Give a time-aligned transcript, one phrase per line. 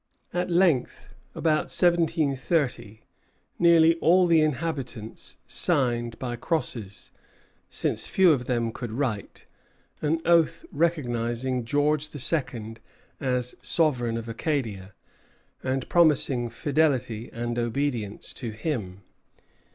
[0.33, 3.01] At length, about 1730,
[3.59, 7.11] nearly all the inhabitants signed by crosses,
[7.69, 9.45] since few of them could write,
[10.01, 12.77] an oath recognizing George II.
[13.19, 14.95] as sovereign of Acadia,
[15.61, 19.03] and promising fidelity and obedience to him.